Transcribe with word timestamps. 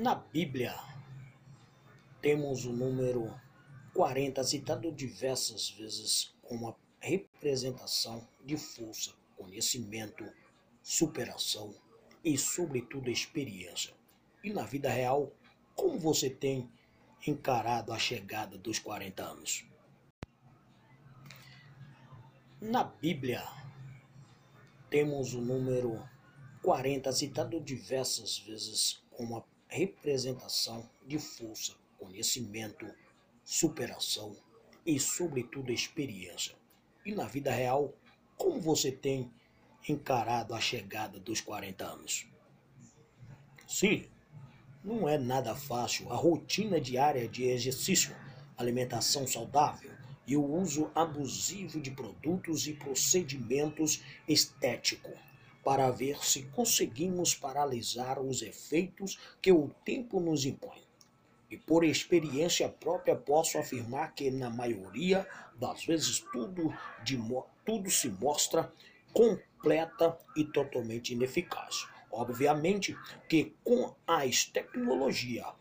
Na 0.00 0.14
Bíblia, 0.14 0.78
temos 2.22 2.64
o 2.64 2.72
número 2.72 3.34
40 3.94 4.44
citado 4.44 4.92
diversas 4.92 5.70
vezes 5.70 6.36
como 6.40 6.68
a 6.68 6.76
representação 7.00 8.24
de 8.44 8.56
força, 8.56 9.12
conhecimento, 9.36 10.24
superação 10.84 11.74
e, 12.24 12.38
sobretudo, 12.38 13.10
experiência. 13.10 13.92
E 14.44 14.52
na 14.52 14.62
vida 14.62 14.88
real, 14.88 15.32
como 15.74 15.98
você 15.98 16.30
tem 16.30 16.70
encarado 17.26 17.92
a 17.92 17.98
chegada 17.98 18.56
dos 18.56 18.78
40 18.78 19.20
anos? 19.24 19.64
Na 22.60 22.84
Bíblia, 22.84 23.42
temos 24.88 25.34
o 25.34 25.40
número 25.40 26.08
40 26.62 27.10
citado 27.10 27.60
diversas 27.60 28.38
vezes 28.38 29.02
como 29.10 29.36
a 29.36 29.57
representação 29.68 30.88
de 31.06 31.18
força, 31.18 31.74
conhecimento, 31.98 32.86
superação 33.44 34.36
e, 34.84 34.98
sobretudo, 34.98 35.70
experiência. 35.70 36.54
E 37.04 37.14
na 37.14 37.26
vida 37.26 37.50
real, 37.50 37.94
como 38.36 38.60
você 38.60 38.90
tem 38.90 39.30
encarado 39.88 40.54
a 40.54 40.60
chegada 40.60 41.20
dos 41.20 41.40
40 41.40 41.84
anos? 41.84 42.26
Sim, 43.66 44.06
não 44.82 45.08
é 45.08 45.18
nada 45.18 45.54
fácil 45.54 46.10
a 46.10 46.16
rotina 46.16 46.80
diária 46.80 47.28
de 47.28 47.44
exercício, 47.44 48.16
alimentação 48.56 49.26
saudável 49.26 49.92
e 50.26 50.36
o 50.36 50.44
uso 50.44 50.90
abusivo 50.94 51.80
de 51.80 51.90
produtos 51.90 52.66
e 52.66 52.72
procedimentos 52.72 54.02
estéticos 54.26 55.27
para 55.68 55.90
ver 55.90 56.24
se 56.24 56.44
conseguimos 56.44 57.34
paralisar 57.34 58.18
os 58.18 58.40
efeitos 58.40 59.18
que 59.38 59.52
o 59.52 59.68
tempo 59.84 60.18
nos 60.18 60.46
impõe. 60.46 60.82
E 61.50 61.58
por 61.58 61.84
experiência 61.84 62.66
própria 62.70 63.14
posso 63.14 63.58
afirmar 63.58 64.14
que 64.14 64.30
na 64.30 64.48
maioria 64.48 65.28
das 65.60 65.84
vezes 65.84 66.20
tudo, 66.32 66.74
de, 67.04 67.18
tudo 67.66 67.90
se 67.90 68.08
mostra 68.08 68.72
completa 69.12 70.16
e 70.34 70.42
totalmente 70.42 71.12
ineficaz. 71.12 71.86
Obviamente 72.10 72.96
que 73.28 73.54
com 73.62 73.94
as 74.06 74.46
tecnologias 74.46 75.52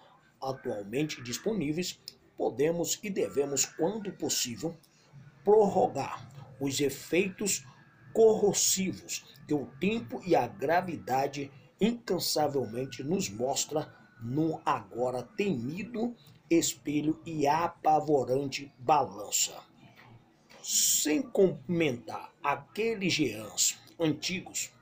atualmente 0.42 1.22
disponíveis, 1.22 2.00
podemos 2.38 2.98
e 3.04 3.10
devemos, 3.10 3.66
quando 3.66 4.10
possível, 4.14 4.74
prorrogar 5.44 6.32
os 6.62 6.80
efeitos 6.80 7.66
corrosivos 8.18 9.24
que 9.48 9.54
o 9.54 9.68
tempo 9.80 10.20
e 10.26 10.36
a 10.36 10.48
gravidade 10.48 11.52
incansavelmente 11.80 13.04
nos 13.04 13.30
mostra 13.30 13.94
no 14.20 14.60
agora 14.66 15.22
temido 15.22 16.16
espelho 16.50 17.22
e 17.24 17.46
apavorante 17.46 18.74
balança. 18.80 19.54
Sem 20.64 21.22
comentar 21.22 22.34
aqueles 22.42 23.14
geãs 23.14 23.78
antigos 24.00 24.74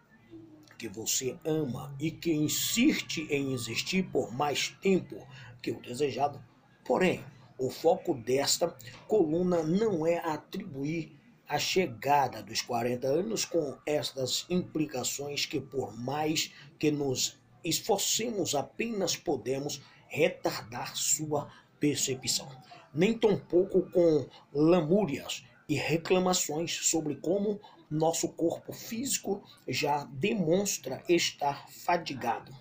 que 0.78 0.88
você 0.88 1.38
ama 1.44 1.94
e 2.00 2.11
que 2.11 2.31
insiste 2.31 3.28
em 3.30 3.52
existir 3.52 4.03
por 4.11 4.31
mais 4.31 4.69
tempo 4.81 5.28
que 5.61 5.72
o 5.72 5.81
desejado, 5.81 6.41
porém, 6.86 7.22
o 7.58 7.69
foco 7.69 8.13
desta 8.13 8.73
coluna 9.09 9.61
não 9.61 10.08
é 10.08 10.19
atribuir 10.19 11.24
a 11.47 11.59
chegada 11.59 12.41
dos 12.41 12.61
40 12.61 13.07
anos 13.07 13.45
com 13.45 13.77
estas 13.85 14.45
implicações 14.49 15.45
que, 15.45 15.59
por 15.59 15.97
mais 15.97 16.51
que 16.79 16.91
nos 16.91 17.39
esforcemos, 17.63 18.55
apenas 18.55 19.15
podemos 19.15 19.81
retardar 20.07 20.95
sua 20.95 21.51
percepção. 21.79 22.50
Nem 22.94 23.17
tampouco 23.17 23.89
com 23.91 24.25
lamúrias 24.53 25.45
e 25.67 25.75
reclamações 25.75 26.89
sobre 26.89 27.16
como 27.16 27.59
nosso 27.89 28.29
corpo 28.29 28.73
físico 28.73 29.44
já 29.67 30.03
demonstra 30.06 31.03
estar 31.07 31.69
fadigado. 31.69 32.56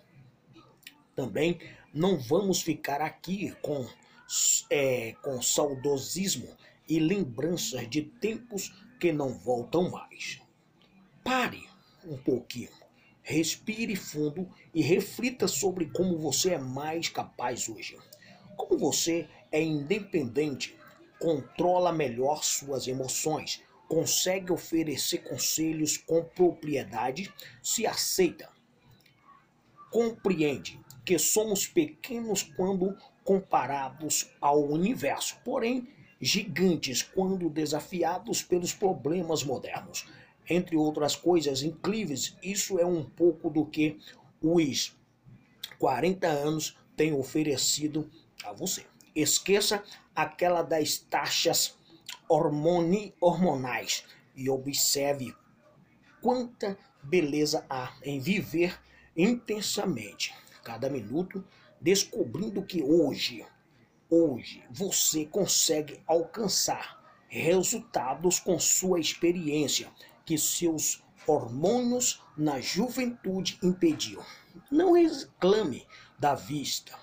Também 1.15 1.61
não 1.93 2.19
vamos 2.19 2.61
ficar 2.61 3.01
aqui 3.01 3.55
com, 3.63 3.87
é, 4.71 5.13
com 5.23 5.41
saudosismo 5.41 6.49
e 6.89 6.99
lembranças 6.99 7.89
de 7.89 8.03
tempos 8.03 8.73
que 9.01 9.13
não 9.13 9.31
voltam 9.31 9.91
mais. 9.91 10.41
Pare 11.23 11.63
um 12.05 12.17
pouquinho, 12.17 12.71
respire 13.23 13.97
fundo 13.97 14.49
e 14.75 14.83
reflita 14.83 15.49
sobre 15.49 15.87
como 15.87 16.19
você 16.19 16.51
é 16.51 16.59
mais 16.59 17.09
capaz 17.09 17.69
hoje. 17.69 17.97
Como 18.57 18.79
você 18.79 19.29
é 19.51 19.63
independente, 19.63 20.77
controla 21.19 21.93
melhor 21.93 22.45
suas 22.45 22.87
emoções, 22.87 23.63
consegue 23.89 24.53
oferecer 24.53 25.19
conselhos 25.19 25.97
com 25.97 26.23
propriedade, 26.25 27.33
se 27.63 27.87
aceita, 27.87 28.49
compreende 29.91 30.81
que 31.05 31.19
somos 31.19 31.67
pequenos 31.67 32.43
quando 32.43 32.97
comparados 33.23 34.31
ao 34.41 34.63
universo, 34.65 35.37
porém 35.45 35.89
gigantes 36.25 37.03
quando 37.03 37.51
desafiados 37.51 38.43
pelos 38.43 38.73
problemas 38.73 39.45
modernos. 39.45 40.07
Entre 40.49 40.77
outras 40.77 41.17
coisas 41.17 41.63
incríveis, 41.63 42.37
isso 42.43 42.79
é 42.79 42.87
um 42.87 43.05
pouco 43.05 43.51
do 43.51 43.67
que 43.67 43.99
os 44.41 44.97
40 45.79 46.27
anos 46.27 46.79
têm 46.97 47.13
oferecido 47.13 48.11
a 48.45 48.53
você. 48.53 48.85
Esqueça 49.15 49.83
aquela 50.15 50.63
das 50.63 50.99
taxas 50.99 51.77
hormoni, 52.29 53.15
hormonais 53.21 54.05
e 54.35 54.49
observe 54.49 55.35
quanta 56.21 56.77
beleza 57.03 57.65
há 57.69 57.95
em 58.03 58.19
viver 58.19 58.81
intensamente 59.17 60.35
cada 60.63 60.89
minuto, 60.89 61.45
descobrindo 61.81 62.63
que 62.63 62.83
hoje 62.83 63.45
hoje 64.15 64.63
você 64.71 65.25
consegue 65.25 66.01
alcançar 66.07 67.03
resultados 67.27 68.39
com 68.39 68.59
sua 68.61 69.01
experiência 69.01 69.91
que 70.25 70.39
seus 70.39 71.03
hormônios 71.27 72.23
na 72.37 72.61
juventude 72.61 73.59
impediam. 73.63 74.23
Não 74.71 74.93
reclame 74.93 75.87
da 76.19 76.35
vista 76.35 76.97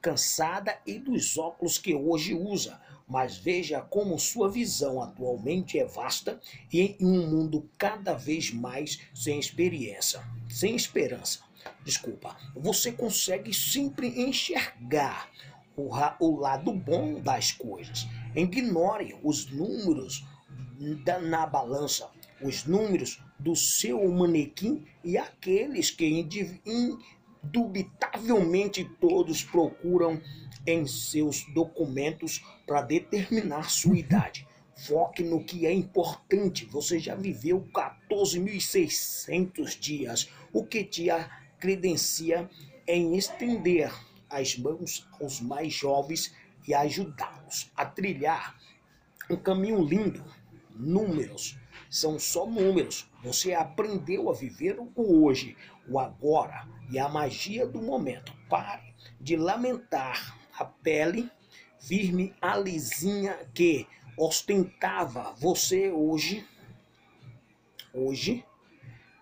cansada 0.00 0.76
e 0.84 0.98
dos 0.98 1.38
óculos 1.38 1.78
que 1.78 1.94
hoje 1.94 2.34
usa, 2.34 2.80
mas 3.06 3.36
veja 3.36 3.80
como 3.80 4.18
sua 4.18 4.50
visão 4.50 5.00
atualmente 5.00 5.78
é 5.78 5.84
vasta 5.84 6.40
e 6.72 6.80
em 6.80 7.06
um 7.06 7.30
mundo 7.30 7.70
cada 7.78 8.14
vez 8.14 8.50
mais 8.50 8.98
sem 9.14 9.38
experiência, 9.38 10.20
sem 10.48 10.74
esperança. 10.74 11.44
Desculpa, 11.84 12.36
você 12.56 12.90
consegue 12.90 13.54
sempre 13.54 14.08
enxergar 14.20 15.30
o, 15.76 15.90
o 16.20 16.36
lado 16.36 16.72
bom 16.72 17.20
das 17.20 17.52
coisas. 17.52 18.08
Ignore 18.34 19.14
os 19.22 19.50
números 19.50 20.26
da, 21.04 21.20
na 21.20 21.46
balança, 21.46 22.10
os 22.40 22.64
números 22.64 23.22
do 23.38 23.54
seu 23.56 24.10
manequim 24.10 24.84
e 25.04 25.18
aqueles 25.18 25.90
que 25.90 26.06
indubitavelmente 27.44 28.84
todos 29.00 29.44
procuram 29.44 30.20
em 30.66 30.86
seus 30.86 31.44
documentos 31.52 32.42
para 32.66 32.82
determinar 32.82 33.70
sua 33.70 33.98
idade. 33.98 34.46
Foque 34.76 35.22
no 35.22 35.44
que 35.44 35.66
é 35.66 35.72
importante. 35.72 36.64
Você 36.66 36.98
já 36.98 37.14
viveu 37.14 37.64
14.600 37.72 39.78
dias, 39.78 40.28
o 40.52 40.64
que 40.64 40.82
te 40.84 41.06
credencia 41.58 42.50
em 42.86 43.16
estender 43.16 43.92
as 44.32 44.56
mãos 44.56 45.06
aos 45.20 45.40
mais 45.40 45.72
jovens 45.72 46.34
e 46.66 46.74
ajudá-los 46.74 47.70
a 47.76 47.84
trilhar 47.84 48.58
um 49.28 49.36
caminho 49.36 49.84
lindo. 49.84 50.24
Números 50.74 51.58
são 51.90 52.18
só 52.18 52.46
números. 52.46 53.08
Você 53.22 53.52
aprendeu 53.52 54.30
a 54.30 54.34
viver 54.34 54.78
o 54.80 54.90
hoje, 54.96 55.56
o 55.86 55.98
agora 55.98 56.66
e 56.90 56.98
a 56.98 57.08
magia 57.08 57.66
do 57.66 57.80
momento. 57.82 58.32
Pare 58.48 58.94
de 59.20 59.36
lamentar 59.36 60.36
a 60.58 60.64
pele 60.64 61.30
firme, 61.78 62.34
a 62.40 62.56
lisinha 62.56 63.36
que 63.54 63.86
ostentava 64.16 65.34
você 65.34 65.90
hoje. 65.90 66.46
Hoje 67.92 68.44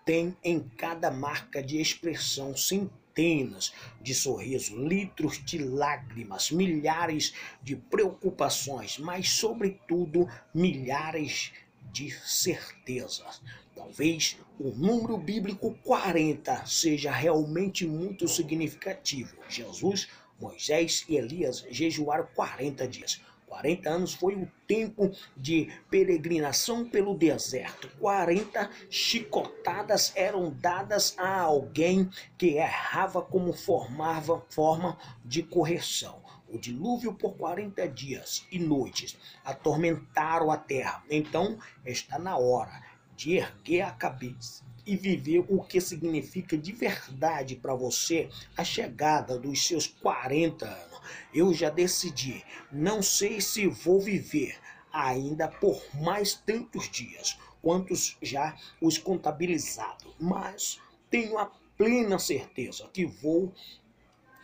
tem 0.05 0.35
em 0.43 0.59
cada 0.59 1.11
marca 1.11 1.61
de 1.61 1.79
expressão 1.81 2.55
sentido 2.55 3.00
centenas 3.11 3.73
de 4.01 4.13
sorrisos, 4.13 4.69
litros 4.69 5.43
de 5.43 5.59
lágrimas, 5.59 6.51
milhares 6.51 7.33
de 7.61 7.75
preocupações, 7.75 8.97
mas, 8.97 9.29
sobretudo, 9.29 10.27
milhares 10.53 11.51
de 11.91 12.11
certezas. 12.11 13.41
Talvez 13.75 14.37
o 14.59 14.69
número 14.69 15.17
bíblico 15.17 15.77
40 15.83 16.65
seja 16.65 17.11
realmente 17.11 17.85
muito 17.85 18.27
significativo. 18.27 19.35
Jesus, 19.49 20.07
Moisés 20.39 21.05
e 21.07 21.15
Elias 21.15 21.65
jejuaram 21.69 22.27
40 22.35 22.87
dias. 22.87 23.21
40 23.51 23.89
anos 23.89 24.13
foi 24.13 24.35
o 24.35 24.49
tempo 24.65 25.11
de 25.35 25.69
peregrinação 25.89 26.87
pelo 26.87 27.17
deserto. 27.17 27.89
40 27.99 28.69
chicotadas 28.89 30.13
eram 30.15 30.51
dadas 30.51 31.13
a 31.17 31.41
alguém 31.41 32.09
que 32.37 32.55
errava 32.55 33.21
como 33.21 33.51
formava 33.51 34.41
forma 34.49 34.97
de 35.25 35.43
correção. 35.43 36.23
O 36.47 36.57
dilúvio 36.57 37.13
por 37.13 37.35
40 37.35 37.89
dias 37.89 38.47
e 38.49 38.57
noites 38.57 39.17
atormentaram 39.43 40.49
a 40.49 40.55
terra. 40.55 41.03
Então 41.09 41.59
está 41.85 42.17
na 42.17 42.37
hora 42.37 42.81
de 43.17 43.35
erguer 43.35 43.81
a 43.81 43.91
cabeça 43.91 44.63
e 44.85 44.95
viver 44.95 45.45
o 45.47 45.63
que 45.63 45.79
significa 45.79 46.57
de 46.57 46.71
verdade 46.71 47.55
para 47.55 47.75
você 47.75 48.29
a 48.57 48.63
chegada 48.63 49.37
dos 49.37 49.65
seus 49.65 49.87
40 49.87 50.65
anos. 50.65 51.01
Eu 51.33 51.53
já 51.53 51.69
decidi, 51.69 52.43
não 52.71 53.01
sei 53.01 53.41
se 53.41 53.67
vou 53.67 53.99
viver 53.99 54.57
ainda 54.91 55.47
por 55.47 55.81
mais 55.95 56.33
tantos 56.33 56.89
dias, 56.89 57.37
quantos 57.61 58.17
já 58.21 58.57
os 58.81 58.97
contabilizados, 58.97 60.13
mas 60.19 60.79
tenho 61.09 61.37
a 61.37 61.51
plena 61.77 62.19
certeza 62.19 62.87
que 62.93 63.05
vou 63.05 63.53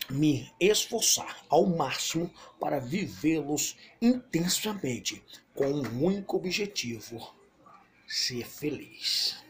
me 0.09 0.49
esforçar 0.59 1.43
ao 1.49 1.65
máximo 1.65 2.31
para 2.59 2.79
vivê-los 2.79 3.75
intensamente 4.01 5.23
com 5.53 5.65
um 5.65 6.05
único 6.05 6.37
objetivo: 6.37 7.35
ser 8.07 8.45
feliz. 8.45 9.46